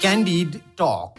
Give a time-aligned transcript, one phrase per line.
[0.00, 1.18] Candid Talk.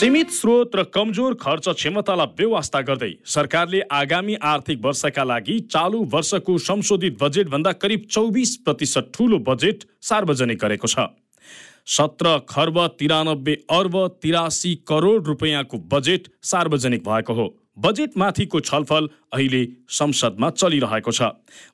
[0.00, 6.56] सीमित स्रोत र कमजोर खर्च क्षमतालाई व्यवस्था गर्दै सरकारले आगामी आर्थिक वर्षका लागि चालु वर्षको
[6.58, 11.04] संशोधित बजेटभन्दा करिब चौबिस प्रतिशत ठूलो बजेट सार्वजनिक गरेको छ।
[11.96, 17.46] सत्र खर्ब तिरानब्बे अर्ब तिरासी करोड रुपियाँको बजेट सार्वजनिक भएको हो।
[17.78, 21.22] बजेटमाथिको छलफल अहिले संसदमा चलिरहेको छ।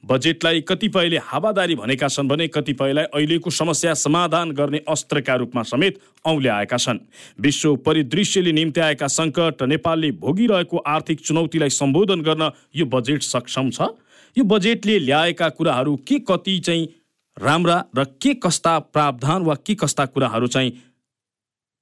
[0.04, 6.76] बजेटलाई कतिपयले हावादारी भनेका छन् भने कतिपयलाई अहिलेको समस्या समाधान गर्ने अस्त्रका रूपमा समेत औल्याएका
[6.76, 6.98] छन्।
[7.40, 13.90] विश्व परिदृश्यले निम्ति आएका सङ्कट नेपालले भोगिरहेको आर्थिक चुनौतीलाई सम्बोधन गर्न यो बजेट सक्षम छ?
[14.36, 16.88] यो बजेटले ल्याएका कुराहरू के कति चाहिँ
[17.36, 20.72] राम्रा र के कस्ता प्रावधान वा के कस्ता कुराहरू चाहिँ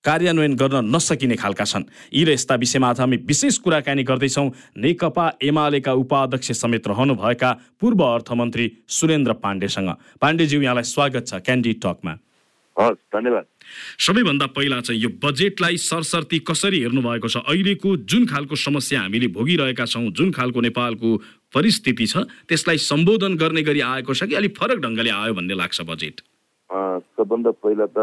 [0.05, 5.27] कार्यान्वयन गर्न नसकिने खालका छन्। यी र यस्ता विषयमा आज हामी विशेष कुराकानी गर्दैछौँ। नेकपा
[5.43, 9.89] एमालेका उपाध्यक्ष समेत रहनुभएका पूर्व अर्थमन्त्री सुरेन्द्र पाण्डेसँग।
[10.21, 12.13] पाण्डेज्यू यहाँलाई स्वागत छ क्यान्डी टकमा
[12.77, 13.45] हस् धन्यवाद।
[13.99, 17.37] सबैभन्दा पहिला चाहिँ यो बजेटलाई सरसर्ती कसरी हेर्नु भएको छ?
[17.39, 21.09] अहिलेको जुन खालको समस्या हामीले भोगिरहेका छौँ जुन खालको नेपालको
[21.55, 25.81] परिस्थिति छ त्यसलाई सम्बोधन गर्ने गरी आएको छ कि अलिक फरक ढङ्गले आयो भन्ने लाग्छ
[25.87, 26.21] बजेट?
[26.75, 27.99] सबभन्दा पहिला त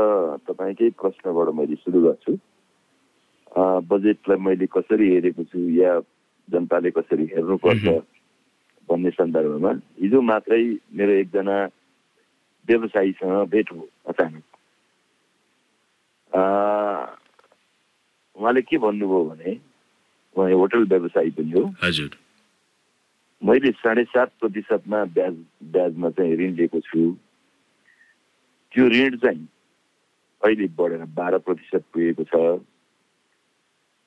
[0.47, 2.33] तपाईँकै प्रश्नबाट मैले सुरु गर्छु।
[3.91, 5.99] बजेटलाई मैले कसरी हेरेको छु या
[6.47, 7.87] जनताले कसरी हेर्नुपर्छ
[8.89, 10.63] भन्ने सन्दर्भमा हिजो मात्रै
[10.95, 11.57] मेरो एकजना
[12.67, 14.43] व्यवसायीसँग भेट हो अचानक।
[18.35, 19.51] उहाँले के भन्नुभयो भने
[20.35, 22.11] उहाँ होटल व्यवसायी पनि हो। हजुर।
[23.41, 25.35] मैले साढे सात प्रतिशतमा ब्याज
[25.75, 27.01] ब्याजमा चाहिँ ऋण लिएको छु।
[28.71, 29.47] त्यो ऋण चाहिँ
[30.41, 32.35] अहिले बढेर बाह्र प्रतिशत पुगेको छ।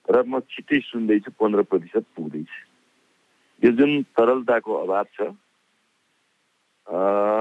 [0.08, 2.52] र म छिट्टै सुन्दैछु पन्ध्र प्रतिशत पुग्दैछ।
[3.62, 5.32] यो जुन तरलताको अभाव छ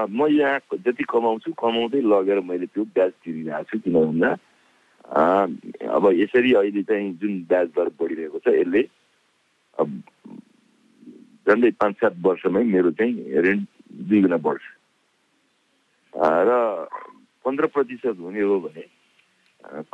[0.08, 4.30] म यहाँ जति कमाउँछु कमाउँदै लगेर मैले त्यो ब्याज तिरिरहेको छु किन भन्दा
[5.92, 8.82] अब यसरी अहिले चाहिँ जुन ब्याज दर बढिरहेको छ यसले
[11.44, 13.12] झन्डै पाँच सात वर्षमै मेरो चाहिँ
[13.44, 13.58] ऋण
[14.08, 14.64] दुई गुणा बढ्छ।
[16.48, 16.50] र
[17.44, 18.84] पन्ध्र प्रतिशत हुने हो भने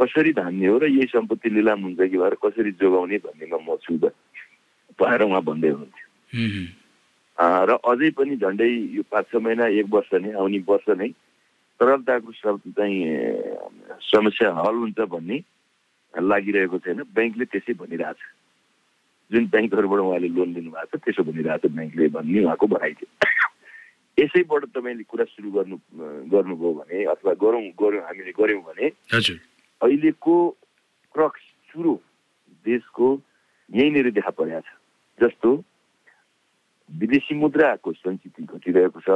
[0.01, 3.99] कसरी धान्ने हो र यही सम्पत्ति लिलाम हुन्छ कि भएर कसरी जोगाउने भन्नेमा म छु
[3.99, 4.13] त
[4.99, 6.09] भएर उहाँ भन्दै हुनुहुन्थ्यो
[7.69, 11.09] र अझै पनि झन्डै यो पाँच छ महिना एक वर्ष नै आउने वर्ष नै
[11.81, 12.99] तरलताको शब्द चाहिँ
[14.05, 15.39] समस्या हल हुन्छ भन्ने
[16.15, 18.21] लागिरहेको छैन। ब्याङ्कले त्यसै भनिरहेछ।
[19.31, 23.09] जुन ब्याङ्कहरूबाट उहाँले लोन लिनुभएको छ त्यसो भनिरहेको छ ब्याङ्कले भन्ने उहाँको भनाइ थियो।
[24.21, 25.77] यसैबाट तपाईँले कुरा सुरु गर्नु
[26.33, 28.87] गर्नुभयो भने अथवा गरौँ गऱ्यौँ हामीले गऱ्यौँ भने
[29.81, 30.35] अहिलेको
[31.15, 31.43] क्रक्स
[31.73, 31.95] सुरु
[32.67, 33.07] देशको
[33.71, 34.71] यहीँनिर देखा परेको छ।
[35.19, 35.51] जस्तो
[36.91, 39.11] विदेशी मुद्राको सञ्चित घटिरहेको छ।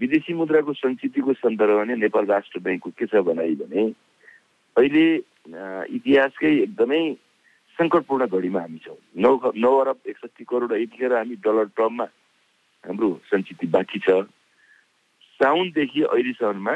[0.00, 3.82] विदेशी मुद्राको सञ्चितको सन्दर्भमा नै नेपाल राष्ट्र ब्याङ्कको के छ भनाइ भने
[4.76, 5.06] अहिले
[5.96, 7.00] इतिहासकै एकदमै
[7.76, 12.06] सङ्कटपूर्ण घडीमा हामी छौँ। नौ नौ अरब एकसठी करोड यतिखेर हामी डलर टर्ममा
[12.86, 14.08] हाम्रो सञ्चित बाँकी छ।
[15.40, 16.74] साउनदेखि अहिलेसम्ममा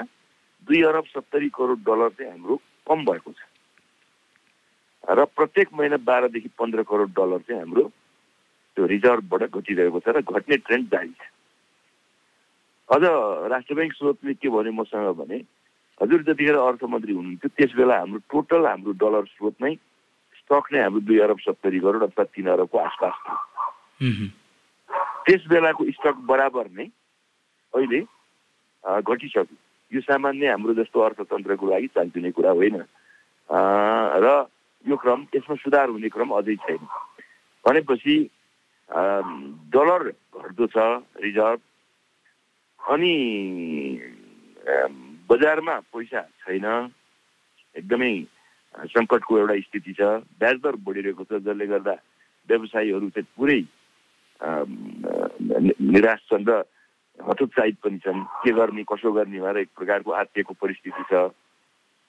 [0.69, 2.55] दुई अरब सत्तरी करोड डलर चाहिँ हाम्रो
[2.87, 3.41] कम भएको छ।
[5.17, 7.85] र प्रत्येक महिना बाह्रदेखि पन्ध्र करोड डलर चाहिँ हाम्रो
[8.77, 11.23] त्यो रिजर्भबाट घटिरहेको छ र घट्ने ट्रेन्ड जारी छ।
[12.91, 13.03] अझ
[13.51, 15.39] राष्ट्र ब्याङ्क स्रोतले के भन्यो मसँग भने
[16.01, 19.75] हजुर जतिखेर अर्थमन्त्री हुनुहुन्थ्यो त्यस बेला हाम्रो टोटल हाम्रो डलर स्रोत नै
[20.37, 23.37] स्टक नै हाम्रो दुई अरब सत्तरी करोड अथवा तिन अरबको आसपास थियो।
[25.27, 26.87] त्यस बेलाको स्टक बराबर नै
[27.75, 28.01] अहिले
[28.85, 29.57] घटिसक्यो।
[29.93, 32.77] यो सामान्य हाम्रो जस्तो अर्थतन्त्रको लागि चान्चुने कुरा होइन।
[34.25, 34.27] र
[34.87, 36.83] यो क्रम यसमा सुधार हुने क्रम अझै छैन।
[37.65, 38.17] भनेपछि
[39.75, 40.77] डलर घट्दो छ
[41.21, 41.61] रिजर्भ।
[42.81, 43.15] अनि
[45.31, 46.67] बजारमा पैसा छैन।
[47.77, 48.13] एकदमै
[48.95, 50.01] सङ्कटको एउटा स्थिति छ।
[50.39, 51.95] ब्याज दर बढिरहेको छ जसले गर्दा
[52.49, 53.61] व्यवसायीहरू चाहिँ पुरै
[54.43, 56.65] निराश छन् र
[57.19, 61.29] हतोत्साहित पनि छन्। के गर्ने कसो गर्ने भनेर एक प्रकारको आत्तिएको परिस्थिति छ।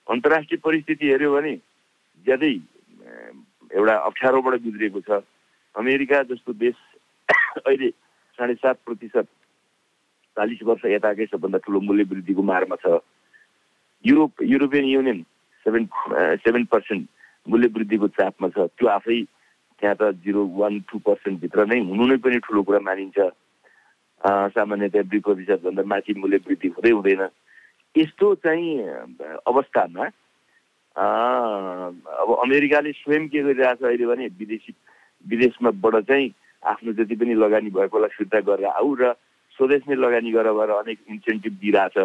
[0.08, 1.54] अन्तर्राष्ट्रिय परिस्थिति हेऱ्यो भने
[2.26, 2.52] ज्यादै
[3.76, 5.20] एउटा अप्ठ्यारोबाट गुज्रिएको छ।
[5.76, 6.76] अमेरिका जस्तो देश
[7.66, 7.90] अहिले
[8.38, 9.28] साढे सात प्रतिशत
[10.36, 13.04] चालिस वर्ष यताकै सबभन्दा ठुलो मूल्य वृद्धिको मारमा छ।
[14.04, 15.20] Europe European Union
[15.66, 15.84] seven
[16.40, 17.08] seven percent
[17.46, 19.20] मूल्य वृद्धिको चापमा छ। त्यो आफै
[19.82, 23.18] त्यहाँ त जिरो वान टू पर्सेन्टभित्र नै हुनु नै पनि ठुलो कुरा मानिन्छ।
[24.54, 27.22] सामान्यतया दुई प्रतिशतभन्दा माथि मूल्य वृद्धि हुँदै हुँदैन।
[27.98, 28.70] यस्तो चाहिँ
[29.50, 30.04] अवस्थामा
[30.94, 34.72] अब अमेरिकाले स्वयं के गरिरहेछ अहिले भने विदेशी
[35.26, 36.30] विदेशमाबाट चाहिँ
[36.62, 39.12] आफ्नो जति पनि लगानी भएकोलाई फिर्ता गरेर आऊ र
[39.58, 41.96] स्वदेशमै लगानी गर भएर अनेक इन्सेन्टिभ दिइरहेछ।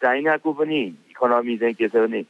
[0.00, 0.80] चाइनाको पनि
[1.12, 2.22] इकोनोमी चाहिँ के छ भने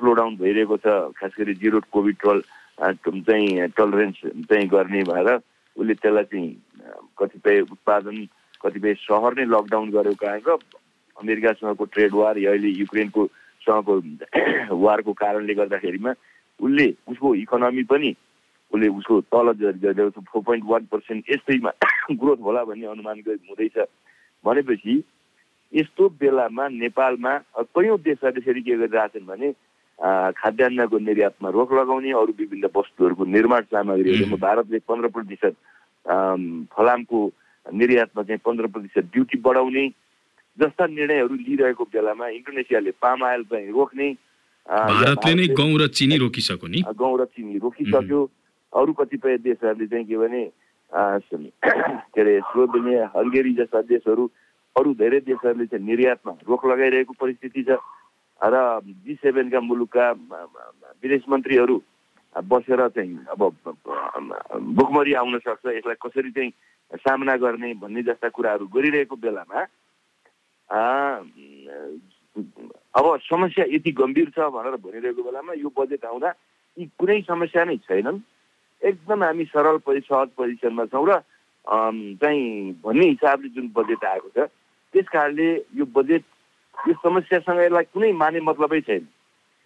[0.00, 0.86] स्लो डाउन भइरहेको छ
[1.20, 4.20] खास गरी जिरो कोभिड टल अँ, चाहिँ टलरेन्स
[4.50, 5.28] चाहिँ गर्ने भएर
[5.76, 6.50] उसले त्यसलाई चाहिँ
[7.18, 8.24] कतिपय उत्पादन
[8.62, 10.56] कतिपय सहर नै लकडाउन गरेको कारण र
[11.16, 13.26] अमेरिकासँगको ट्रेड वार या अहिले युक्रेनको
[13.60, 13.94] सँगको
[14.84, 16.12] वारको कारणले गर्दाखेरिमा
[16.60, 18.14] उसले उसको इकोनोमी पनि
[18.72, 19.52] उसले उसको तल
[20.10, 21.70] फोर पोइन्ट वान पर्सेन्ट यस्तैमा
[22.20, 23.78] ग्रोथ होला भन्ने अनुमान हुँदैछ।
[24.44, 25.02] भनेपछि
[25.72, 27.32] यस्तो बेलामा नेपालमा
[27.76, 29.52] कैयौँ देशहरूले फेरि के गरिरहेछन् भने
[30.00, 35.54] खाद्यान्नको निर्यातमा रोक लगाउने अरू विभिन्न वस्तुहरूको निर्माण सामग्रीहरूमा भारतले पन्ध्र प्रतिशत
[36.72, 37.20] फलामको
[37.66, 39.86] निर्यातमा चाहिँ पन्ध्र प्रतिशत ड्युटी बढाउने
[40.58, 44.08] जस्ता निर्णयहरू लिइरहेको बेलामा इन्डोनेसियाले पाम आयल चाहिँ रोक्ने
[44.66, 48.20] भारतले नै गहुँ र चिनी रोकिसक्यो नि गहुँ र चिनी रोकिसक्यो
[48.72, 50.44] अरू कतिपय देशहरूले चाहिँ के भने
[50.92, 54.30] के अरे स्लोभेनिया हङ्गेरी जस्ता देशहरू
[54.76, 57.78] अरू धेरै देशहरूले चाहिँ निर्यातमा रोक लगाइरहेको परिस्थिति छ
[58.40, 60.10] र जी सेभेनका मुलुकका
[61.02, 61.76] विदेश मन्त्रीहरू
[62.34, 63.40] बसेर चाहिँ अब
[64.72, 66.50] भुकमरी आउन सक्छ यसलाई कसरी चाहिँ
[66.96, 69.60] सामना गर्ने भन्ने जस्ता कुराहरू गरिरहेको बेलामा
[72.96, 76.30] अब समस्या यति गम्भीर छ भनेर भनिरहेको बेलामा यो बजेट आउँदा
[76.76, 78.18] यी कुनै समस्या नै छैनन्।
[78.82, 81.20] एकदम हामी सरल परि सहज पोजिसनमा छौँ र
[82.16, 84.48] चाहिँ भन्ने हिसाबले जुन बजेट आएको छ
[84.94, 86.24] त्यस कारणले यो बजेट
[86.88, 89.04] यो समस्यासँग यसलाई कुनै माने मतलबै छैन।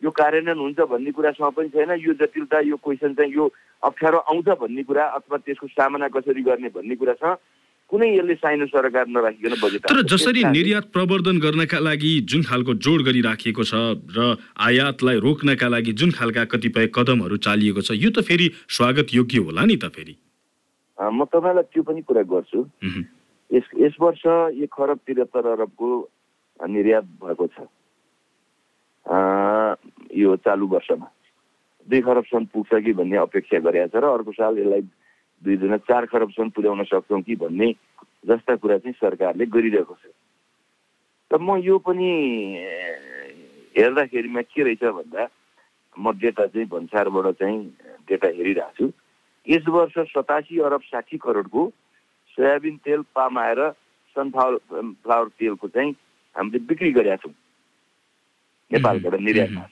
[0.03, 3.45] यो कार्यान्वयन हुन्छ भन्ने कुरासँग पनि छैन। यो जटिलता यो क्वेसन चाहिँ यो
[3.83, 7.37] अप्ठ्यारो आउँछ भन्ने कुरा अथवा त्यसको सामना कसरी गर्ने भन्ने कुरासँग
[7.91, 13.01] कुनै यसले साइनो सरकार नराखिकन बजेट तर। जसरी निर्यात प्रवर्धन गर्नका लागि जुन खालको जोड
[13.05, 13.75] गरिराखिएको छ
[14.17, 19.39] र आयातलाई रोक्नका लागि जुन खालका कतिपय कदमहरू चालिएको छ यो त फेरि स्वागत योग्य
[19.47, 20.17] होला नि त फेरि।
[20.99, 22.61] म तपाईँलाई त्यो पनि कुरा गर्छु।
[23.51, 24.25] यस यस वर्ष
[24.65, 25.89] एक खरब त्रिहत्तर अरबको
[26.67, 27.59] निर्यात भएको छ।
[30.17, 31.09] यो चालु वर्षमा।
[31.89, 34.83] दुई खरबसम्म पुग्छ कि भन्ने अपेक्षा गरेका छ र अर्को साल यसलाई
[35.43, 37.69] दुई दुना चार खरबसम्म पुर्याउन सक्छौँ कि भन्ने
[38.25, 40.05] जस्ता कुरा चाहिँ सरकारले गरिरहेको छ।
[41.31, 42.09] र म यो पनि
[43.77, 45.23] हेर्दाखेरिमा के रहेछ भन्दा
[45.97, 47.59] म डेटा चाहिँ भन्सारबाट चाहिँ
[48.09, 48.87] डेटा हेरिरहेको छु।
[49.47, 51.63] यस वर्ष सतासी अरब साठी करोडको
[52.33, 53.61] सोयाबिन तेल पाम आएर
[54.17, 54.57] सनफ्लावर
[55.05, 55.93] फ्लावर तेलको चाहिँ
[56.37, 57.33] हामीले बिक्री गरेका छौँ
[58.71, 59.67] नेपालबाट निर्यातमा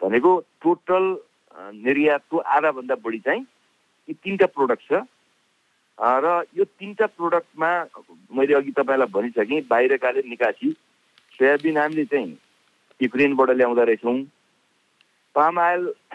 [0.00, 0.32] भनेको
[0.62, 1.04] टोटल
[1.80, 3.42] निर्यातको आधाभन्दा बढी चाहिँ
[4.08, 5.02] यी तिनवटा प्रोडक्ट छ
[5.98, 7.70] र यो तिनवटा प्रोडक्टमा
[8.30, 10.70] मैले अघि तपाईँलाई भनिसकेँ बाहिरकाले निकासी
[11.38, 12.36] सोयाबिन हामीले चाहिँ
[13.00, 14.18] युक्रेनबाट ल्याउँदो रहेछौँ.
[15.34, 15.86] पाम आयल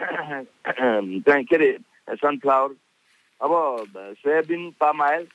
[1.26, 1.70] चाहिँ के अरे
[2.16, 2.70] सनफ्लावर
[3.40, 5.26] अब सोयाबिन पाम आयल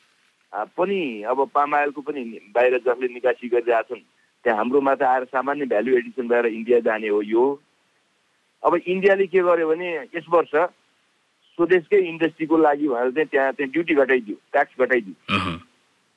[0.78, 2.22] पनि अब पाम आयलको पनि
[2.56, 4.00] बाहिर जसले निकासी गरिरहेछन्
[4.46, 7.44] त्यहाँ हाम्रोमा त आएर सामान्य भ्यालु एडिसन भएर इन्डिया जाने हो यो।
[8.64, 13.94] अब इन्डियाले के गर्यो भने यस वर्ष स्वदेशकै इन्डस्ट्रीको लागि भनेर चाहिँ त्यहाँ चाहिँ ड्युटी
[13.96, 15.16] घटाइदियो ट्याक्स घटाइदियो।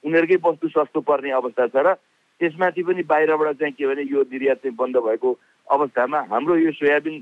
[0.05, 1.95] उनीहरूकै वस्तु सस्तो पर्ने अवस्था छ र
[2.41, 5.31] त्यसमाथि पनि बाहिरबाट चाहिँ के भने यो निर्यात चाहिँ बन्द भएको
[5.67, 7.17] अवस्थामा हाम्रो यो सोयाबिन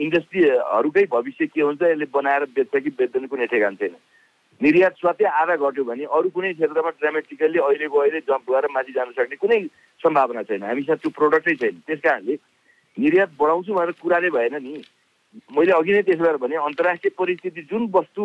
[0.00, 3.94] इन्डस्ट्रीहरूकै भविष्य के हुन्छ यसले बनाएर बेच्छ कि बेच्दैन कुनै ठेगान छैन।
[4.60, 9.10] निर्यात स्वातै आधा घट्यो भने अरू कुनै क्षेत्रमा ड्रामेटिकल्ली अहिलेको अहिले जम्प गरेर माथि जान
[9.16, 9.58] सक्ने कुनै
[10.00, 12.34] सम्भावना छैन। हामीसँग त्यो प्रोडक्टै छैन। त्यस कारणले
[12.96, 14.74] निर्यात बढाउँछु भनेर नै भएन नि।
[15.54, 18.24] मैले अघि नै त्यसो गरेर भने अन्तर्राष्ट्रिय परिस्थिति जुन वस्तु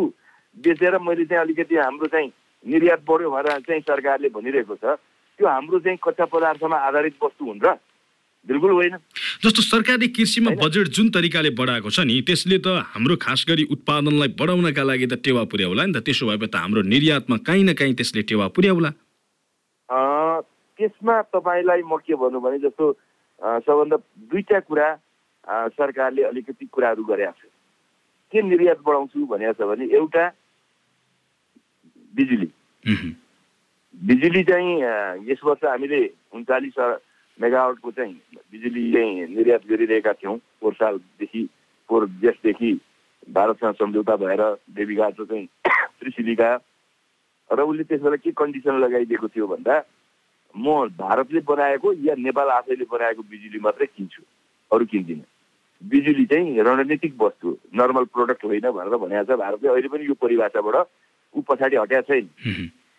[0.57, 2.29] बेचेर मैले चाहिँ अलिकति हाम्रो चाहिँ
[2.65, 4.97] निर्यात बढ्यो भनेर चाहिँ सरकारले भनिरहेको छ
[5.39, 7.77] त्यो हाम्रो चाहिँ कच्चा पदार्थमा आधारित वस्तु हुन् र
[8.47, 8.95] बिल्कुल होइन।
[9.43, 14.35] जस्तो सरकारले कृषिमा। बजेट जुन तरिकाले बढाएको छ नि त्यसले त हाम्रो खास गरी उत्पादनलाई
[14.35, 17.95] बढाउनका लागि त टेवा पुर्याउला नि त। त्यसो भए त हाम्रो निर्यातमा काहीँ न काहीँ
[17.95, 18.91] त्यसले टेवा पुर्याउला
[20.79, 22.85] त्यसमा तपाईँलाई म के भन्नु भने जस्तो
[23.63, 23.97] सबभन्दा
[24.27, 24.87] दुईटा कुरा
[25.71, 27.41] सरकारले अलिकति कुराहरू गरेका छ।
[28.33, 30.23] के निर्यात बढाउँछु भनेको छ भने एउटा
[32.13, 32.47] बिजुली।
[33.95, 34.71] बिजुली चाहिँ
[35.31, 35.99] यस वर्ष हामीले
[36.33, 36.77] उन्चालिस
[37.39, 38.13] मेगावाटको चाहिँ
[38.51, 41.43] बिजुली चाहिँ निर्यात गरिरहेका थियौँ पोहोर सालदेखि
[41.89, 42.71] पोहोर जेठदेखि
[43.29, 45.47] भारतसँग सम्झौता भएर देवीघाट र चाहिँ
[45.99, 46.53] त्रिशुलीका
[47.49, 49.81] र उसले त्यस बेला के कन्डिसन लगाइदिएको थियो भन्दा
[50.55, 54.21] म भारतले बनाएको या नेपाल आफैले बनाएको बिजुली मात्रै किन्छु
[54.71, 55.25] अरू किन्दिनँ
[55.81, 60.75] बिजुली चाहिँ रणनीतिक वस्तु नर्मल प्रोडक्ट होइन भनेर भनेको छ भारतले अहिले पनि यो परिभाषाबाट
[61.35, 62.29] ऊ पछाडि हटेको छैन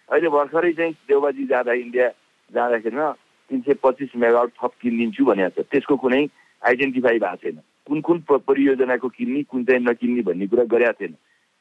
[0.09, 2.09] अहिले भर्खरै चाहिँ देउबाजी जाँदा इन्डिया
[2.51, 3.07] जाँदाखेरिमा
[3.51, 6.23] तिन सय पच्चिस मेगावाट थप किनिदिन्छु भनेको छ। त्यसको कुनै
[6.63, 11.15] आइडेन्टिफाई भएको छैन। कुन कुन परियोजनाको किन्ने कुन चाहिँ नकिन्ने भन्ने कुरा गरेका छैन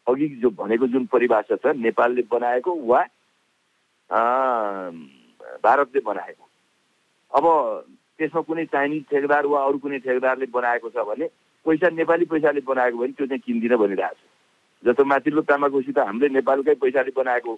[0.08, 3.02] अघि जो भनेको जुन परिभाषा छ नेपालले बनाएको वा
[5.64, 6.44] भारतले बनाएको।
[7.34, 7.46] अब
[8.18, 11.28] त्यसमा कुनै चाइनिज ठेकेदार वा अरू कुनै ठेकेदारले बनाएको छ भने
[11.66, 16.30] पैसा नेपाली पैसाले बनाएको भने त्यो चाहिँ किन्दिनँ भनिरहेको छ। जस्तो माथिल्लो तामाकोसी त हामीले
[16.30, 17.52] नेपालकै पैसाले बनाएको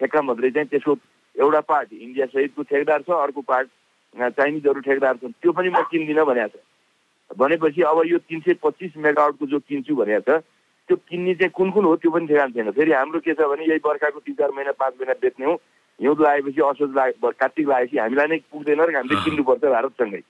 [0.00, 0.94] ठेक्का मात्रै चाहिँ त्यसको
[1.36, 3.68] एउटा पार्ट इन्डिया सहितको ठेकदार छ अर्को पार्ट
[4.14, 8.96] चाइनिजहरू ठेकदार छन् त्यो पनि म किन्दिनँ भनेको छ। भनेपछि अब यो तिन सय पच्चिस
[9.04, 10.42] मेगावाटको जो किन्छु भनेको छ
[10.88, 13.64] त्यो किन्ने चाहिँ कुन कुन हो त्यो पनि ठेगान छैन। फेरि हाम्रो के छ भने
[13.66, 15.54] यही बर्खाको तिन चार महिना पाँच महिना बेच्ने हो।
[16.00, 20.20] हिउँद लागेपछि असोज लागे कार्तिक लागेपछि हामीलाई नै पुग्दैन र हामीले किन्नुपर्छ भारतसँगै।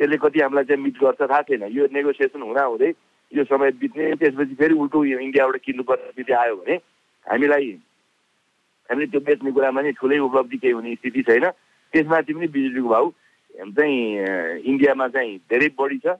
[0.00, 2.90] त्यसले कति हामीलाई चाहिँ मिट गर्छ थाहा छैन। यो नेगोसिएसन हुँदा हुँदै
[3.32, 6.74] यो समय बित्ने त्यसपछि फेरि उल्टो इन्डियाबाट किन्नुपर्ने स्थिति आयो भने
[7.26, 7.66] हामीलाई
[8.90, 11.46] हामीले त्यो बेच्ने कुरामा नि ठुलै उपलब्धि केही हुने स्थिति छैन।
[11.92, 13.06] त्यसमाथि पनि बिजुलीको भाउ
[13.76, 13.98] चाहिँ
[14.64, 16.16] इन्डियामा चाहिँ धेरै बढी छ।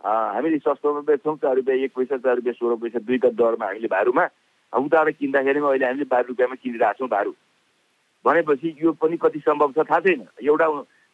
[0.00, 4.24] हामीले सस्तोमा बेच्छौँ चार रुपियाँ एक पैसा चार रुपियाँ सोह्र पैसा दुईका दरमा हामीले भारूमा
[4.72, 7.32] उताबाट किन्दाखेरिमा अहिले हामीले बाह्र रुपियाँमा किनिरहेको छौँ भारू।
[8.24, 10.66] भनेपछि यो पनि कति सम्भव छ थाहा छैन। एउटा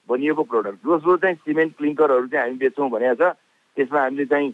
[0.09, 3.33] बनिएको प्रोडक्ट दोस्रो चाहिँ सिमेन्ट क्लिङ्करहरू चाहिँ हामी बेच्छौँ भनेको छ।
[3.77, 4.49] त्यसमा हामीले चाहिँ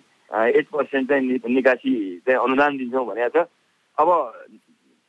[0.58, 1.92] एट पर्सेन्ट चाहिँ निकासी
[2.26, 3.48] चाहिँ अनुदान दिन्छौँ भनेको छ।
[3.98, 4.08] अब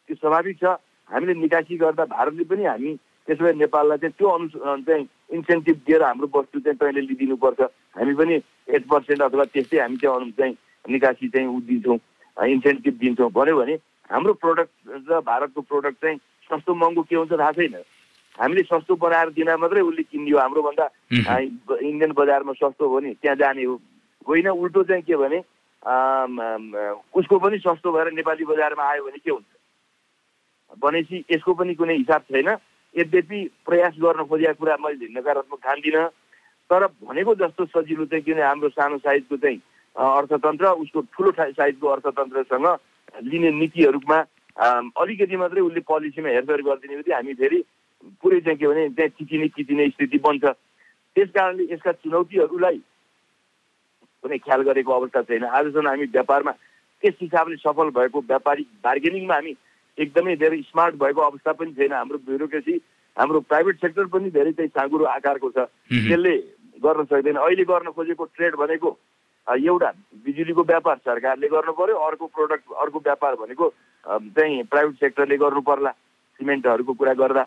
[0.10, 0.65] त्यो स्वाभाविक छ।
[1.09, 2.95] हामीले निकासी गर्दा भारतले पनि हामी
[3.27, 4.47] त्यसो भए नेपाललाई चाहिँ त्यो अनु
[4.85, 5.05] चाहिँ
[5.37, 7.61] इन्सेन्टिभ दिएर हाम्रो वस्तु चाहिँ तैँले लिइदिनुपर्छ।
[7.97, 8.35] हामी पनि
[8.73, 11.99] एट पर्सेन्ट अथवा त्यस्तै हामी चाहिँ अनु चाहिँ निकासी चाहिँ उ दिन्छौँ
[12.37, 13.75] इन्सेन्टिभ दिन्छौँ। भन्यो भने
[14.09, 14.73] हाम्रो प्रोडक्ट
[15.09, 16.17] र भारतको प्रोडक्ट चाहिँ
[16.49, 17.75] सस्तो महँगो के हुन्छ थाहा छैन।
[18.39, 23.63] हामीले सस्तो बनाएर दिन मात्रै उसले किनियो हाम्रोभन्दा इन्डियन बजारमा सस्तो हो नि त्यहाँ जाने
[23.63, 23.75] हो।
[24.27, 25.39] होइन उल्टो चाहिँ के भने
[27.13, 29.45] उसको पनि सस्तो भएर नेपाली बजारमा आयो भने के हुन्छ?
[30.77, 32.49] भनेपछि यसको पनि कुनै हिसाब छैन।
[32.95, 36.07] यद्यपि प्रयास गर्न खोजेका कुरा मैले नकारात्मक ठान्दिनँ।
[36.69, 39.59] तर भनेको जस्तो सजिलो चाहिँ किन हाम्रो सानो साइजको चाहिँ
[39.95, 42.67] अर्थतन्त्र उसको ठुलो साइजको अर्थतन्त्रसँग
[43.25, 44.19] लिने नीतिहरूमा
[44.93, 47.59] अलिकति मात्रै उसले पोलिसीमा हेरफेर गरिदिने बित्तिकै हामी फेरि
[48.21, 52.77] पुरै चाहिँ के भने त्यहाँ चिचिने चिचिने स्थिति बन्छ। त्यस कारणले यसका चुनौतीहरूलाई
[54.23, 56.51] कुनै ख्याल गरेको अवस्था छैन। आजसम्म हामी व्यापारमा
[57.03, 59.53] त्यस हिसाबले सफल भएको व्यापारिक बार्गेनिङमा हामी
[59.99, 62.75] एकदमै धेरै स्मार्ट भएको अवस्था पनि छैन हाम्रो ब्युरोक्रेसी
[63.17, 66.35] हाम्रो प्राइभेट सेक्टर पनि धेरै चाहिँ साँगुरो आकारको छ। त्यसले
[66.83, 68.89] गर्न सक्दैन। अहिले गर्न खोजेको ट्रेड भनेको
[69.47, 69.89] एउटा
[70.25, 73.65] बिजुलीको व्यापार सरकारले गर्नु पर्यो अर्को प्रोडक्ट अर्को व्यापार भनेको
[74.05, 75.91] चाहिँ प्राइभेट सेक्टरले गर्नु पर्ला
[76.39, 77.43] सिमेन्टहरूको कुरा गर्दा।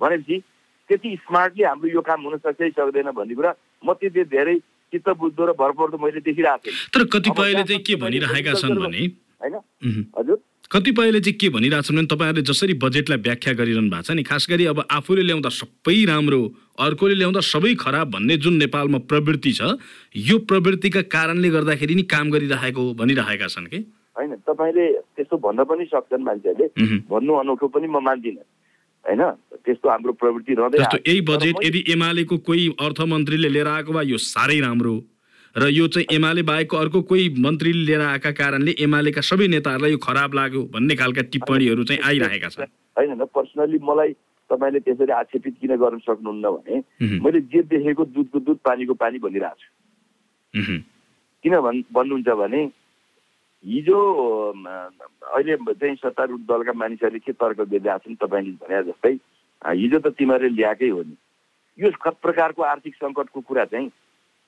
[0.00, 0.42] भनेपछि
[0.90, 4.56] त्यति स्मार्टली हाम्रो यो काम हुन सक्छ सक्दैन भन्ने कुरा म त्यति धेरै
[4.92, 9.06] चित्त बुझ्दो र भरपर्दो मैले देखिरहेको थिएँ तर कतिपयले चाहिँ के भनिरहेका छन् भने?
[9.40, 9.54] होइन?
[10.18, 10.38] हजुर?
[10.70, 14.64] कतिपयले चाहिँ के भनिरहेछन् भने तपाईँहरूले जसरी बजेटलाई व्याख्या गरिरहनु भएको छ नि खास गरी
[14.66, 16.40] अब आफूले ल्याउँदा सबै राम्रो
[16.80, 19.76] अर्कोले ल्याउँदा सबै खराब भन्ने जुन नेपालमा प्रवृत्ति छ
[20.16, 23.78] यो प्रवृत्तिका कारणले गर्दाखेरि नि काम गरिरहेको हो भनिरहेका छन् कि?
[24.16, 26.66] होइन तपाईँले त्यस्तो भन्न पनि सक्छन् मान्छेहरूले।
[27.06, 28.44] भन्नु अनौठो पनि म मान्दिनँ।
[29.04, 29.22] होइन
[29.62, 34.58] त्यस्तो हाम्रो प्रवृत्ति रहँदै। यही बजेट यदि एमालेको कोही अर्थमन्त्रीले लिएर आएको भए यो साह्रै
[34.60, 34.94] राम्रो
[35.56, 39.98] र यो चाहिँ एमाले बाहेकको अर्को कोही मन्त्रीले लिएर आएका कारणले एमालेका सबै नेताहरूलाई यो
[40.02, 42.66] खराब लाग्यो भन्ने खालका टिप्पणीहरू चाहिँ आइरहेका छन्।
[42.98, 44.12] होइन पर्सनली मलाई
[44.50, 46.74] तपाईँले त्यसरी आक्षेपित किन गर्न सक्नुहुन्न भने
[47.22, 50.82] मैले जे देखेको दुधको दुध पानीको पानी भनिरहेको छु।
[51.44, 52.62] किन भन् भन्नुहुन्छ भने
[53.64, 53.98] हिजो
[54.58, 59.14] अहिले चाहिँ सत्तारूढ दलका मानिसहरूले के तर्क गरिरहेका छन् तपाईँले भने जस्तै
[59.62, 61.16] हिजो त तिमीहरूले ल्याएकै हो नि।
[61.78, 63.90] यो प्रकारको आर्थिक सङ्कटको कुरा चाहिँ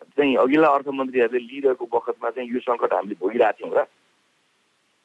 [0.04, 3.84] चाहिँ अघिल्ला अर्थमन्त्रीहरूले लिइरहेको बखतमा चाहिँ यो सङ्कट हामीले भोगिरहेको थियौँ र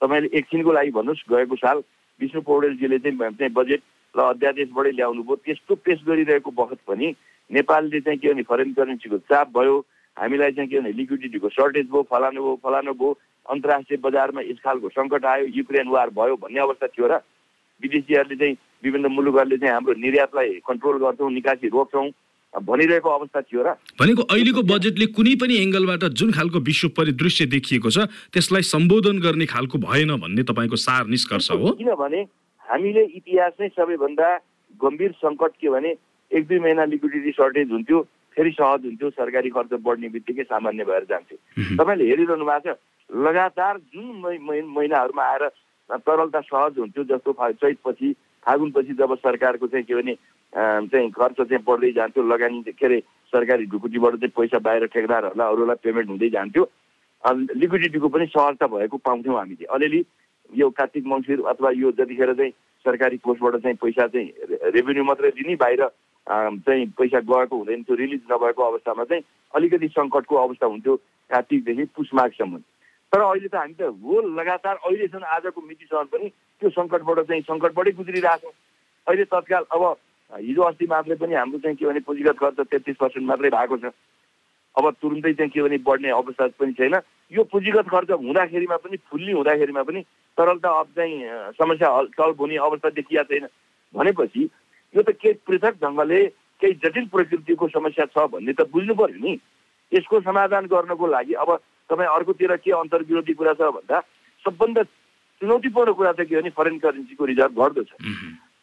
[0.02, 1.78] तपाईँले एकछिनको लागि भन्नुहोस् गएको साल
[2.20, 3.82] विष्णु पौडेलजीले चाहिँ बजेट
[4.16, 7.08] र अध्यादेशबाटै ल्याउनु भयो। त्यस्तो पेस गरिरहेको बखत पनि
[7.50, 9.76] नेपालले चाहिँ के भने फरेन करेन्सीको चाप भयो।
[10.18, 14.90] हामीलाई चाहिँ के भने लिक्विडिटीको सर्टेज भयो फलानु भयो फलानु भयो अन्तर्राष्ट्रिय बजारमा यस खालको
[14.92, 17.24] सङ्कट आयो युक्रेन वार भयो भन्ने अवस्था थियो र
[17.84, 22.08] विदेशीहरूले चाहिँ विभिन्न मुलुकहरूले चाहिँ हाम्रो निर्यातलाई कन्ट्रोल गर्छौँ निकासी रोक्छौँ।
[22.54, 27.90] भनिरहेको अवस्था थियो र। भनेको अहिलेको बजेटले कुनै पनि एङ्गलबाट जुन खालको विश्व परिदृश्य देखिएको
[27.90, 28.06] छ
[28.36, 32.22] त्यसलाई सम्बोधन गर्ने खालको भएन भन्ने तपाईँको सार निष्कर्ष हो। किनभने
[32.66, 34.28] हामीले इतिहास नै सबैभन्दा
[34.80, 35.96] गम्भीर सङ्कट के भने
[36.32, 38.02] एक दुई महिना लिक्विडिटी सर्टेज हुन्थ्यो
[38.38, 41.38] फेरि सहज हुन्थ्यो सरकारी खर्च बढ्ने बित्तिकै सामान्य भएर जान्थ्यो।
[41.78, 42.78] तपाईँले हेरिरहनु भएको छ
[43.10, 44.08] लगातार जुन
[44.76, 45.48] महिनाहरूमा आएर
[45.90, 48.12] तरलता सहज हुन्थ्यो जस्तो चैतपछि
[48.46, 50.16] फागुनपछि जब सरकारको चाहिँ के भने
[50.54, 53.00] चाहिँ खर्च चाहिँ बढ्दै जान्थ्यो। लगानी के अरे
[53.34, 56.64] सरकारी ढुकुटीबाट चाहिँ पैसा बाहिर ठेकदारहरूलाई अरूलाई पेमेन्ट हुँदै जान्थ्यो।
[57.24, 60.04] लिक्विडिटीको पनि सहजता भएको पाउँथ्यौँ हामीले अलिअलि
[60.52, 62.52] यो कार्तिक मङ्सिर अथवा यो जतिखेर चाहिँ
[62.86, 65.88] सरकारी कोषबाट चाहिँ पैसा चाहिँ रेभेन्यू मात्रै दिने बाहिर
[66.28, 70.96] चाहिँ पैसा गएको हुँदैन थियो रिलिज नभएको अवस्थामा चाहिँ अलिकति सङ्कटको अवस्था हुन्थ्यो
[71.30, 72.58] कार्तिकदेखि पुषमाघसम्म
[73.14, 76.30] तर अहिले त हामी त हो लगातार अहिलेसम्म आजको मितिसम्म पनि
[76.62, 78.54] त्यो सङ्कटबाट चाहिँ सङ्कटबाटै गुज्रिरहेछौँ
[79.08, 79.84] अहिले तत्काल अब
[80.32, 83.92] हिजो अस्ति मात्रै पनि हाम्रो चाहिँ के भने पुँजीगत खर्च तेत्तिस पर्सेन्ट मात्रै भएको छ।
[84.76, 86.96] अब तुरुन्तै चाहिँ के भने बढ्ने अवस्था पनि छैन।
[87.32, 90.02] यो पुँजीगत खर्च हुँदाखेरिमा पनि फुल्ली हुँदाखेरिमा पनि
[90.38, 91.16] तरलता अब चाहिँ
[91.60, 93.48] समस्या सल्भ हुने अवस्था देखिया छैन।
[93.94, 94.50] भनेपछि
[94.96, 96.20] यो त केही पृथक ढङ्गले
[96.62, 99.34] केही जटिल प्रकृतिको समस्या छ भन्ने त बुझ्नु पर्यो नि।
[99.92, 101.50] यसको समाधान गर्नको लागि अब
[101.90, 104.00] तपाईँ अर्कोतिर के अन्तर्विरोधी कुरा छ भन्दा
[104.46, 104.84] सबभन्दा
[105.42, 107.92] चुनौतीपूर्ण कुरा चाहिँ के भने फरेन करेन्सीको रिजर्भ घट्दो छ।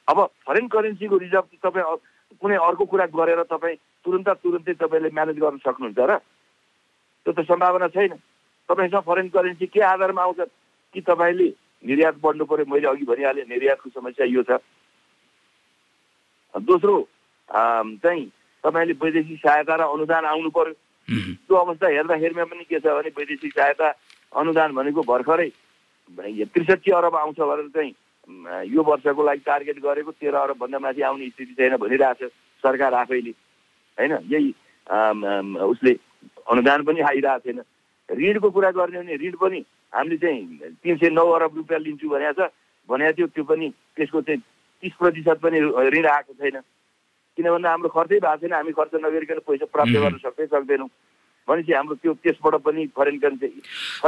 [0.08, 1.96] अब फरेन करेन्सीको रिजर्भ तपाईँ
[2.40, 6.12] कुनै अर्को कुरा गरेर तपाईँ तुरन्त तुरन्तै तपाईँले म्यानेज गर्न सक्नुहुन्छ र?
[7.26, 8.12] त्यो त सम्भावना छैन।
[8.68, 10.40] तपाईँसँग फरेन करेन्सी के आधारमा आउँछ?
[10.94, 11.48] कि तपाईँले
[11.84, 12.64] निर्यात बढ्नु पऱ्यो?
[12.64, 14.60] मैले अघि भनिहालेँ निर्यातको समस्या यो छ।
[16.54, 16.96] दोस्रो
[17.48, 18.24] चाहिँ
[18.64, 20.74] तपाईँले वैदेशिक सहायता र अनुदान आउनु पर्यो
[21.08, 23.88] त्यो अवस्था हेर्दाखेरिमा पनि के छ भने वैदेशिक सहायता
[24.32, 25.48] अनुदान भनेको भर्खरै
[26.48, 27.92] त्रिसठी अरब आउँछ भनेर चाहिँ
[28.28, 32.22] यो वर्षको लागि टार्गेट गरेको तेह्र अरबभन्दा माथि आउने स्थिति छैन भनिरहेछ
[32.64, 33.30] सरकार आफैले।
[33.98, 34.12] होइन?
[34.28, 34.48] यही
[35.64, 35.92] उसले
[36.48, 37.60] अनुदान पनि आइरहेको छैन।
[38.08, 39.58] ऋणको कुरा गर्ने भने ऋण पनि
[39.94, 40.40] हामीले चाहिँ
[40.82, 42.50] तिन सय नौ अरब रुपियाँ लिन्छु भनेको छ।
[42.88, 43.66] भनेको थियो त्यो पनि
[43.96, 44.40] त्यसको चाहिँ
[44.82, 45.58] तिस प्रतिशत पनि
[45.92, 46.60] ऋण आएको छैन।
[47.38, 50.88] किन भन्दा हाम्रो खर्चै भएको छैन। हामी खर्च नगरिकन पैसा प्राप्त गर्न सक्दै सक्दैनौँ।
[51.48, 53.48] भनेपछि हाम्रो त्यो त्यसबाट पनि फरेन करेन्सी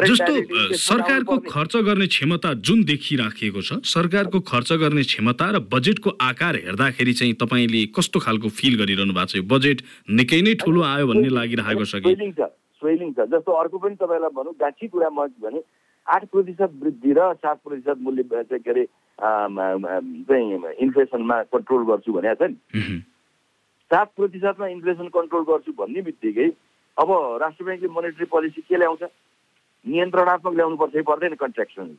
[0.06, 6.56] जस्तो सरकारको खर्च गर्ने क्षमता जुन देखिराखिएको छ सरकारको खर्च गर्ने क्षमता र बजेटको आकार
[6.68, 9.44] हेर्दाखेरि चाहिँ तपाईँले कस्तो खालको फिल गरिरहनु भएको छ?
[9.52, 9.78] बजेट
[10.20, 12.14] निकै नै ठुलो आयो भन्ने लागिरहेको छ कि?
[12.82, 15.60] स्वेलिङ छ जस्तो अर्को पनि तपाईँलाई भनौँ गाँठी कुरा म भने
[16.06, 18.84] आठ प्रतिशत वृद्धि र सात प्रतिशत मूल्य चाहिँ के अरे
[20.28, 20.44] चाहिँ
[20.84, 23.00] इन्फ्लेसनमा कन्ट्रोल गर्छु भनेको छ नि।
[23.90, 26.48] सात प्रतिशतमा इन्फ्लेसन कन्ट्रोल गर्छु भन्ने बित्तिकै
[26.98, 27.11] अब
[27.42, 29.03] राष्ट्र ब्याङ्कले मोनिटरी पोलिसी के ल्याउँछ?
[29.87, 31.94] नियन्त्रणात्मक ल्याउनुपर्छ कि पर्दैन कन्ट्राक्सन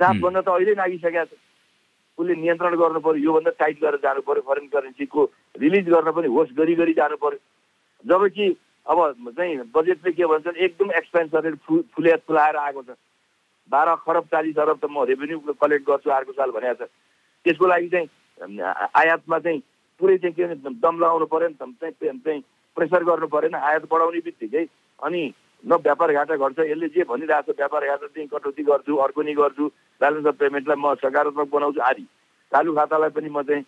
[0.00, 1.32] सातभन्दा त अहिले नागिसकेको छ।
[2.18, 5.20] उसले नियन्त्रण गर्नु पर्यो योभन्दा टाइट गरेर जानु पर्यो फरेन करेन्सीको
[5.60, 7.40] रिलिज गर्न पनि होस् गरी गरी जानु पर्यो।
[8.04, 8.46] जबकि
[8.86, 8.98] अब
[9.36, 12.96] चाहिँ बजेटले के भन्छ एकदम एक्सपेन्स रेट फु फुले फुलाएर आएको छ।
[13.70, 16.88] बाह्र खरब चालिस अरब त म रेभेन्यू कलेक्ट गर्छु अर्को साल भनेको छ।
[17.46, 18.08] त्यसको लागि चाहिँ
[18.94, 19.60] आयातमा चाहिँ
[20.00, 21.92] पुरै चाहिँ के भने दम लगाउनु पऱ्यो नि त।
[22.24, 22.42] चाहिँ
[22.76, 24.64] प्रेसर गर्नु परेन आयात बढाउने बित्तिकै।
[25.02, 25.22] अनि
[25.64, 29.34] न व्यापार घाटा घट्छ यसले जे भनिरहेको छ व्यापार घाटा चाहिँ कटौती गर्छु अर्को नि
[29.34, 29.66] गर्छु
[30.00, 32.04] ब्यालेन्स अफ पेमेन्टलाई म सकारात्मक बनाउँछु आदि।
[32.52, 33.64] चालु खातालाई पनि म चाहिँ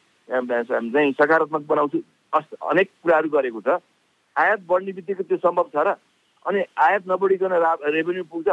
[0.93, 1.99] चाहिँ सकारात्मक बनाउँछु।
[2.33, 3.81] अनेक कुराहरू गरेको छ।
[4.37, 5.97] आयात बढ्ने बित्तिकै त्यो सम्भव छ र।
[6.47, 7.53] अनि आयात नबढिकन
[7.93, 8.49] रेभेन्यू पुग्छ।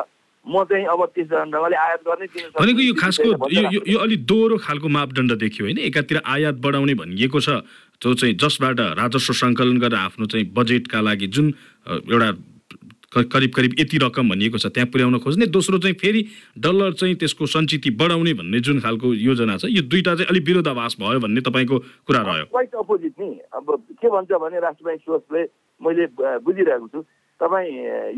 [0.46, 2.28] म चाहिँ अब त्यस ढङ्गले आयात गर्ने
[2.60, 5.80] भनेको यो खासको यो यो अलिक दोहोरो खालको मापदण्ड देखियो होइन?
[5.88, 7.64] एकातिर आयात बढाउने भनिएको छ।
[8.02, 11.54] जो चाहिँ जसबाट राजस्व सङ्कलन गरेर आफ्नो चाहिँ बजेटका लागि जुन
[11.90, 12.32] एउटा
[13.10, 16.22] करिब करिब यति रकम भनिएको छ त्यहाँ पुर्याउन खोज्ने दोस्रो चाहिँ फेरि
[16.64, 20.96] डलर चाहिँ त्यसको सञ्चिति बढाउने भन्ने जुन खालको योजना छ यो दुईवटा चाहिँ अलिक विरोधाभास
[21.02, 23.66] भयो भन्ने तपाईँको कुरा रह्यो। क्वाइट अपोजिट नि। अब
[23.98, 25.42] के भन्छ भने राष्ट्र ब्याङ्क सोचले
[25.82, 26.06] मैले
[26.46, 27.02] बुझिरहेको छु
[27.42, 27.68] तपाईँ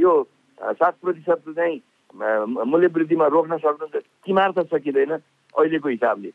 [0.04, 0.12] यो
[0.60, 1.82] सात प्रतिशत चाहिँ
[2.67, 6.30] मूल्य वृद्धिमा रोक्न सक्नुहुन्छ किमार त सकिँदैन अहिलेको हिसाबले।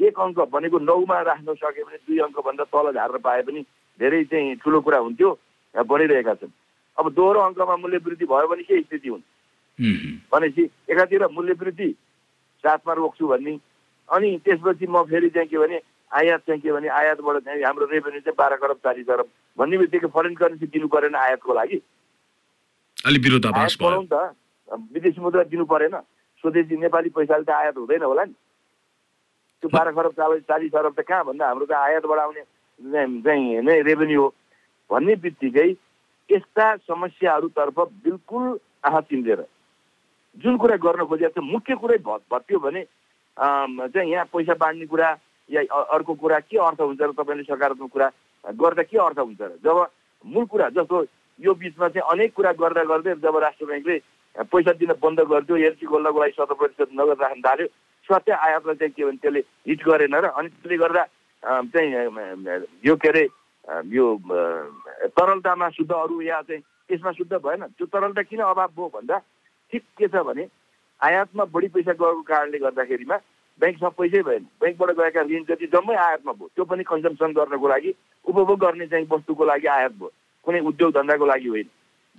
[0.00, 3.60] एक अङ्क भनेको नौमा राख्न सक्यो भने दुई अङ्कभन्दा तल झार्न पाए पनि
[4.00, 5.30] धेरै चाहिँ ठुलो कुरा हुन्थ्यो
[5.74, 6.50] बढिरहेका छन्।
[6.98, 9.22] अब दोहोरो अङ्कमा मूल्य वृद्धि भयो भने के स्थिति हुन्
[10.32, 11.90] भनेपछि एकातिर मूल्य वृद्धि
[12.64, 13.58] साथमा रोक्छु भन्ने
[14.08, 15.80] अनि त्यसपछि म फेरि चाहिँ के भने
[16.10, 19.28] आयात चाहिँ के भने आयातबाट चाहिँ हाम्रो रेभेन्यू चाहिँ बाह्र खरब चालिस अरब
[19.58, 21.78] भन्ने बित्तिकै फरेन करेन्सी दिनु परेन आयातको लागि।
[23.82, 24.14] बनाउनु त
[24.94, 25.94] विदेशी मुद्रा दिनु परेन।
[26.44, 28.34] स्वदेशी नेपाली पैसाले त आयात हुँदैन होला नि।
[29.64, 32.42] त्यो बाह्र खरब चालिस चालिस अरब त कहाँ भन्दा हाम्रो त आयातबाट आउने
[33.24, 34.28] चाहिँ नै रेभेन्यू हो
[34.90, 35.68] भन्ने बित्तिकै
[36.30, 38.44] यस्ता समस्याहरूतर्फ बिल्कुल
[38.84, 39.40] आँखा चिम्लेर
[40.36, 42.82] जुन कुरा गर्न खोजेको छ मुख्य कुरै भत्यो भने
[43.36, 45.08] चाहिँ यहाँ पैसा बाँड्ने कुरा
[45.50, 45.62] या
[45.96, 48.08] अर्को कुरा के अर्थ हुन्छ र तपाईँले सकारात्मक कुरा
[48.44, 49.50] गर्दा के अर्थ हुन्छ र?
[49.64, 49.80] जब
[50.24, 51.04] मूल कुरा जस्तो
[51.38, 53.96] यो बिचमा चाहिँ अनेक कुरा गर्दा गर्दै जब राष्ट्र ब्याङ्कले
[54.44, 57.68] पैसा दिन बन्द गरिदियो एलसी खोल्नको लागि शत प्रतिशत नगद राख्न थाल्यो
[58.08, 61.04] सत्य आयातलाई चाहिँ के भने त्यसले हिट गरेन र अनि त्यसले गर्दा
[61.42, 61.88] चाहिँ
[62.86, 63.24] यो के अरे
[63.92, 64.06] यो
[65.16, 66.62] तरलतामा शुद्ध अरू या चाहिँ
[66.92, 69.18] यसमा शुद्ध भएन। त्यो तरलता किन अभाव भयो भन्दा
[69.72, 70.46] ठिक के छ भने
[71.00, 73.16] आयातमा बढी पैसा गएको कारणले गर्दाखेरिमा
[73.60, 77.94] ब्याङ्कमा पैसै भएन। ब्याङ्कबाट गएका ऋण जति जम्मै आयातमा भयो त्यो पनि कन्जम्सन गर्नको लागि
[78.26, 80.10] उपभोग गर्ने चाहिँ वस्तुको लागि आयात भयो।
[80.46, 81.68] कुनै उद्योग धन्दाको लागि होइन।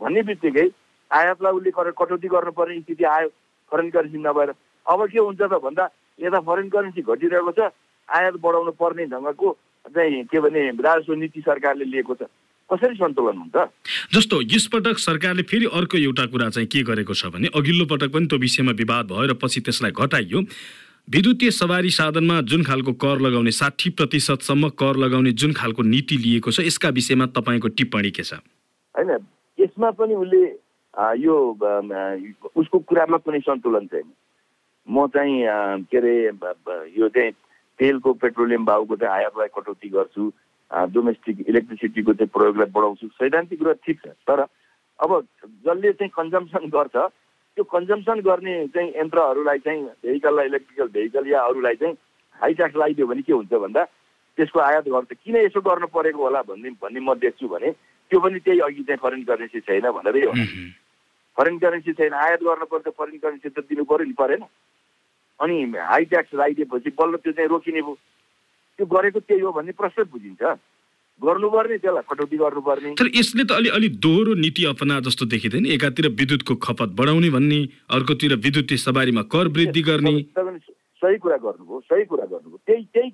[0.01, 0.67] भन्ने बित्तिकै
[1.11, 3.29] आयातलाई उसले कटौती गर्नुपर्ने स्थिति आयो।
[3.71, 4.51] फरेन करेन्सी नभएर
[4.87, 5.85] अब के हुन्छ त भन्दा
[6.19, 7.69] यता फरेन करेन्सी घटिरहेको छ
[8.09, 9.57] आयात बढाउनु पर्ने ढङ्गको
[9.95, 12.29] चाहिँ के भने राजस्व नीति सरकारले लिएको छ।
[12.69, 13.55] कसरी सन्तुलन हुन्छ?
[14.13, 18.25] जस्तो यसपटक सरकारले फेरि अर्को एउटा कुरा चाहिँ के गरेको छ भने अघिल्लो पटक पनि
[18.25, 20.41] त्यो विषयमा विवाद भयो र पछि त्यसलाई घटाइयो।
[21.07, 26.51] विद्युतीय सवारी साधनमा जुन खालको कर लगाउने साठी प्रतिशतसम्म कर लगाउने जुन खालको नीति लिएको
[26.51, 28.41] छ यसका विषयमा तपाईँको टिप्पणी के छ?
[28.95, 29.11] होइन
[29.59, 30.41] यसमा पनि उसले
[31.21, 31.35] यो
[32.57, 34.09] उसको कुरामा कुनै सन्तुलन छैन।
[34.87, 36.15] म चाहिँ के अरे
[36.97, 37.31] यो चाहिँ
[37.79, 40.31] तेलको पेट्रोलियम भाउको चाहिँ आयातलाई कटौती गर्छु।
[40.71, 44.39] डोमेस्टिक इलेक्ट्रिसिटीको चाहिँ प्रयोगलाई बढाउँछु। सैद्धान्तिक कुरा ठिक छ। तर
[44.99, 45.11] अब
[45.65, 51.75] जसले चाहिँ कन्जम्सन गर्छ त्यो कन्जम्सन गर्ने चाहिँ यन्त्रहरूलाई चाहिँ भेहिकललाई इलेक्ट्रिकल भेहिकल या अरूलाई
[51.81, 51.95] चाहिँ
[52.39, 53.83] हाई ट्याक्स लगाइदियो भने के हुन्छ भन्दा
[54.37, 57.71] त्यसको आयात गर्छ। किन यसो गर्नु परेको होला भन्ने भन्ने म देख्छु भने
[58.11, 60.33] त्यो पनि त्यही अघि चाहिँ फरेन करेन्सी छैन भनेरै हो।
[61.37, 64.43] फरेन करेन्सी छैन आयात गर्नुपर्छ फरेन करेन्सी त दिनु पऱ्यो नि परेन।
[65.39, 67.95] अनि हाई ट्याक्स लगाइदिएपछि बल्ल त्यो चाहिँ रोकिने भयो
[68.79, 70.43] त्यो गरेको त्यही हो भन्ने प्रश्न बुझिन्छ।
[71.21, 76.07] गर्नुपर्ने त्यसलाई कटौती गर्नुपर्ने। तर यसले त अलि अलि दोहोरो नीति अपना जस्तो देखिँदैन। एकातिर
[76.11, 77.59] विद्युतको खपत बढाउने भन्ने
[77.95, 83.09] अर्कोतिर विद्युतीय सवारीमा कर वृद्धि गर्ने। सही कुरा गर्नुभयो सही कुरा गर्नुभयो त्यही त्यही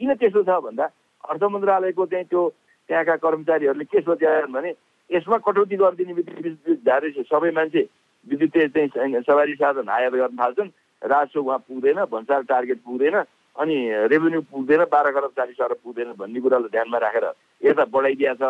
[0.00, 0.84] किन त्यसो छ भन्दा
[1.26, 2.42] अर्थ मन्त्रालयको चाहिँ त्यो
[2.88, 4.70] त्यहाँका कर्मचारीहरूले के सोचेका भने
[5.10, 7.82] यसमा कटौती गरिदिने बित्तिकै विद्युत सबै मान्छे
[8.26, 10.70] विद्युतीय चाहिँ सवारी साधन आयात गर्न थाल्छन्।
[11.02, 13.16] राजस्व उहाँ पुग्दैन भन्सार टार्गेट पुग्दैन
[13.56, 13.76] अनि
[14.10, 17.26] रेभेन्यू पुग्दैन बाह्र खरब चालिस अरब पुग्दैन भन्ने कुरालाई ध्यानमा राखेर
[17.62, 18.42] यता बढाइदिया छ।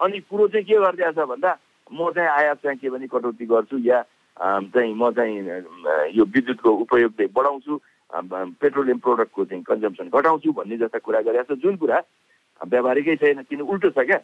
[0.00, 1.50] अनि कुरो चाहिँ के गरिदिया छ भन्दा
[1.92, 4.02] म चाहिँ आयात चाहिँ के भने कटौती गर्छु या
[4.40, 7.72] चाहिँ म चाहिँ यो विद्युतको उपयोग चाहिँ बढाउँछु
[8.60, 11.98] पेट्रोलियम प्रोडक्टको चाहिँ कन्जम्सन घटाउँछु भन्ने जस्ता कुरा गरेका छ जुन कुरा
[12.60, 14.18] व्यावहारिकै छैन किन उल्टो छ क्या?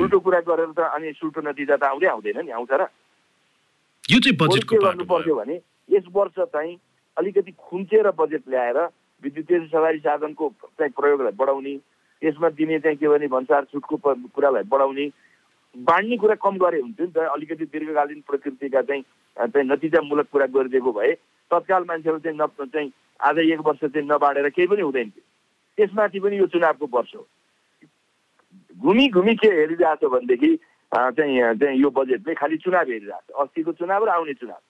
[0.00, 2.88] उल्टो कुरा गरेर त अनि सुल्टो नतिजा त आउँदै आउँदैन नि आउँछ र।
[4.08, 5.56] यो चाहिँ बजेटको गर्नु पर्यो भयो भने
[5.90, 6.76] यस वर्ष चाहिँ
[7.16, 8.78] अलिकति खुम्चेर बजेट ल्याएर
[9.22, 11.76] विद्युतीय सवारी साधनको चाहिँ प्रयोगलाई बढाउने
[12.22, 13.96] त्यसमा दिने चाहिँ के भने भन्सार छुटको
[14.34, 15.06] कुरालाई बढाउने
[15.74, 19.02] बाँड्ने कुरा कम गरे हुन्थ्यो नि त अलिकति दीर्घकालीन प्रकृतिका चाहिँ
[19.36, 21.12] चाहिँ नतिजामूलक कुरा गरिदिएको भए
[21.50, 25.24] तत्काल मान्छेहरू चाहिँ न चाहिँ आज एक वर्ष चाहिँ नबाँडेर केही पनि हुँदैन थियो।
[25.76, 27.26] त्यसमाथि पनि यो चुनावको वर्ष हो।
[28.78, 30.50] घुमी घुमी के हेरिरहेछ भनेदेखि
[30.92, 34.60] चाहिँ चाहिँ यो बजेटले खालि चुनाव हेरिरहेछ। अस्तिको चुनाव र आउने चुनाव।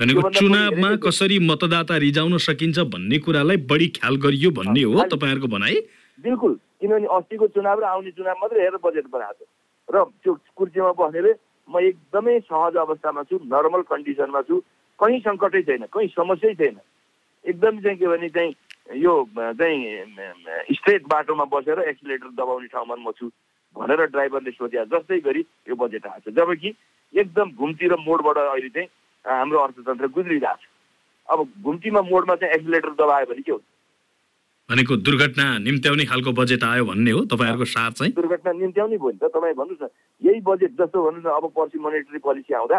[0.00, 5.76] भनेको चुनावमा कसरी मतदाता रिजाउन सकिन्छ भन्ने कुरालाई बढी ख्याल गरियो भन्ने हो तपाईँहरूको भनाइ?
[6.18, 9.44] बिल्कुल। किनभने अस्तिको चुनाव र आउने चुनाव मात्रै हेरेर बजेट बनाएको।
[9.88, 11.32] र त्यो कुर्सीमा बस्नेले
[11.68, 14.56] म एकदमै सहज अवस्थामा छु नर्मल कन्डिसनमा छु।
[14.98, 16.80] कहीँ सङ्कटै छैन कहीँ समस्यै छैन।
[17.44, 18.52] एकदम चाहिँ के भने चाहिँ
[19.04, 19.76] यो चाहिँ
[20.80, 23.28] स्ट्रेट बाटोमा बसेर एक्सिलेटर दबाउने ठाउँमा म छु
[23.76, 26.72] भनेर ड्राइभरले सोचे जस्तै गरी यो बजेट आएको छ। जबकि
[27.14, 28.88] एकदम घुम्ती र मोडबाट अहिले चाहिँ
[29.24, 30.68] हाम्रो अर्थतन्त्र गुज्रिरहेको छ।
[31.28, 33.64] अब घुम्तीमा मोडमा चाहिँ एक्सिलेटर दबायो भने के हुन्छ?
[34.70, 38.12] भनेको दुर्घटना निम्त्याउने खालको बजेट आयो भन्ने हो तपाईँहरूको सार चाहिँ?
[38.14, 39.88] दुर्घटना निम्त्याउने भयो नि त तपाईँ भन्नुहोस् न।
[40.22, 42.78] यही बजेट जस्तो भन्नुहोस् न अब पर्सि मोनेटरी पोलिसी आउँदा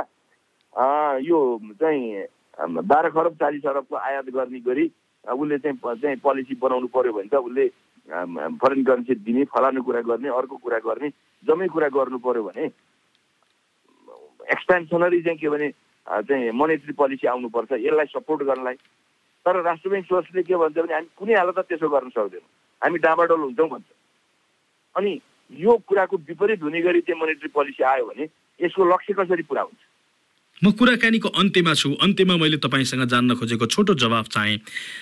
[1.27, 1.37] यो
[1.79, 2.01] चाहिँ
[2.61, 4.85] बाह्र खरब चालिस अरबको आयात गर्ने गरी
[5.25, 7.67] उसले चाहिँ चाहिँ पोलिसी बनाउनु पर्यो भने त उसले
[8.59, 11.09] फरेन करेन्सी दिने फलानु कुरा गर्ने अर्को कुरा गर्ने
[11.43, 12.65] जम्मै कुरा गर्नु पर्यो भने
[14.51, 15.67] एक्सपेन्सनरी चाहिँ के भने
[16.07, 18.75] चाहिँ मोनेटरी पोलिसी आउनुपर्छ यसलाई सपोर्ट गर्नलाई।
[19.45, 22.49] तर राष्ट्र ब्याङ्क सोचले के भन्छ भने हामी कुनै हालतमा त्यसो गर्न सक्दैनौँ।
[22.83, 23.85] हामी डाँबाडोल हुन्छौँ भन्छ।
[24.95, 28.29] अनि यो कुराको विपरीत हुने गरी चाहिँ मोनेटरी पोलिसी आयो भने
[28.61, 29.90] यसको लक्ष्य कसरी पुरा हुन्छ?
[30.63, 34.57] म कुराकानीको अन्त्यमा छु। अन्त्यमा मैले तपाईँसँग जान्न खोजेको छोटो जवाब चाहेँ।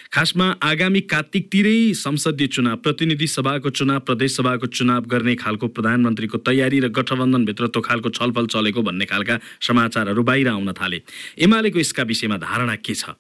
[0.07, 6.79] खासमा आगामी कार्तिकतिरै संसदीय चुनाव प्रतिनिधि सभाको चुनाव प्रदेश सभाको चुनाव गर्ने खालको प्रधानमन्त्रीको तयारी
[6.79, 11.03] र गठबन्धनभित्र त्यो खालको छलफल चलेको भन्ने खालका समाचारहरू बाहिर आउन थाले।
[11.43, 13.19] एमालेको यसका विषयमा धारणा के छ?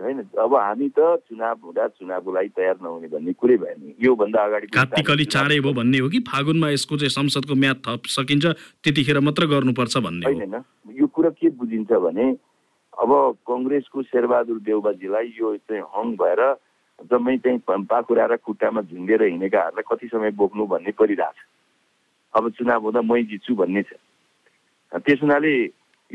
[0.00, 4.66] होइन अब हामी त चुनाव हुँदा चुनावको लागि तयार नहुने भन्ने कुरै भएन। योभन्दा अगाडि
[4.74, 6.18] कार्तिक अलि चाँडै भयो भन्ने हो कि?
[6.26, 8.44] फागुनमा यसको चाहिँ संसदको म्याद थप सकिन्छ
[8.82, 12.26] त्यतिखेर मात्र गर्नुपर्छ भन्ने होइन हो यो कुरो के बुझिन्छ भने
[12.94, 13.10] अब
[13.46, 16.42] कङ्ग्रेसको शेरबहादुर देउबाजीलाई यो चाहिँ हङ भएर
[17.10, 21.38] जम्मै चाहिँ पाखुरा र खुट्टामा झुन्डेर हिँडेकाहरूलाई कति समय बोक्नु भन्ने परिरहेछ।
[22.34, 23.94] अब चुनाव हुँदा मै जित्छु भन्ने छ।
[24.94, 25.54] त्यस हुनाले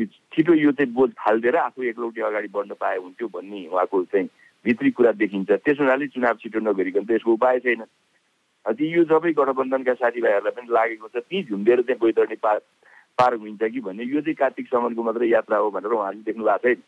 [0.06, 4.28] छिटो यो चाहिँ बोझ फालिदिएर आफू एकलौटी अगाडि बढ्न पाए हुन्थ्यो भन्ने उहाँको चाहिँ
[4.66, 7.84] भित्री कुरा देखिन्छ। त्यस हुनाले चुनाव छिटो नगरिकन त यसको उपाय छैन।
[8.66, 12.58] ती यो सबै गठबन्धनका साथीभाइहरूलाई पनि लागेको छ ती झुन्डेर चाहिँ बैतरणी पार
[13.18, 16.82] पार हुन्छ कि भन्ने। यो चाहिँ कार्तिकसम्मको मात्रै यात्रा हो भनेर उहाँले देख्नु भएको छैन।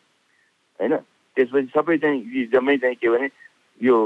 [0.80, 0.96] होइन?
[1.36, 3.28] त्यसपछि सबै चाहिँ जम्मै चाहिँ के भने
[3.80, 3.96] यो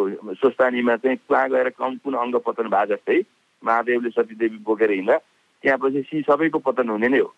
[0.40, 3.18] स्वस्थानीमा चाहिँ कहाँ गएर कम कुन अङ्ग पतन भए जस्तै
[3.62, 5.16] महादेवले सतीदेवी बोकेर हिँड्दा
[5.62, 7.34] त्यहाँपछि सी सबैको पतन हुने नै हो।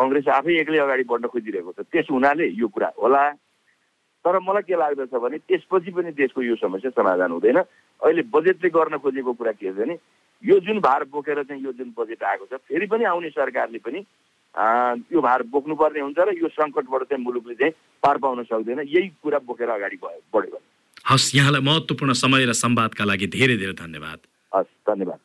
[0.00, 3.22] कङ्ग्रेस आफै एक्लै अगाडि बढ्न खोजिरहेको छ। त्यस हुनाले यो कुरा होला।
[4.24, 7.58] तर मलाई के लाग्दछ भने त्यसपछि पनि देशको यो समस्या समाधान हुँदैन।
[8.00, 9.96] अहिले बजेटले गर्न खोजेको कुरा के छ भने
[10.44, 14.00] यो जुन भार बोकेर चाहिँ यो जुन बजेट आएको छ फेरि पनि आउने सरकारले पनि
[15.12, 19.38] यो भार बोक्नुपर्ने हुन्छ र यो सङ्कटबाट चाहिँ मुलुकले चाहिँ पार पाउन सक्दैन। यही कुरा
[19.44, 20.64] बोकेर अगाडि बढ्यो भने।
[21.12, 24.18] हस् यहाँलाई महत्त्वपूर्ण समय र संवादका लागि धेरै धेरै धन्यवाद।
[24.52, 25.20] हस् धन्यवाद।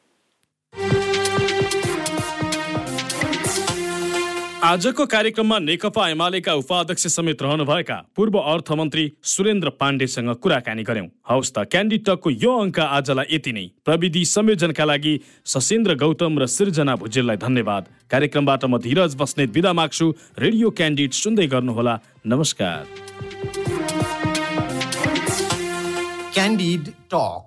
[4.65, 11.57] आजको कार्यक्रममा नेकपा एमालेका उपाध्यक्ष समेत रहनुभएका पूर्व अर्थमन्त्री सुरेन्द्र पाण्डेसँग कुराकानी गर्यौं हौस् त
[11.69, 15.13] क्यान्डी टकको यो अङ्क आजलाई यति नै। प्रविधि संयोजनका लागि
[15.45, 20.07] सशेन्द्र गौतम र सिर्जना भुजेललाई धन्यवाद। कार्यक्रमबाट म धीरज बस्नेत बिदा माग्छु।
[20.39, 22.81] रेडियो क्यान्डिड सुन्दै गर्नुहोला। नमस्कार।
[26.35, 27.43] Candid Talk.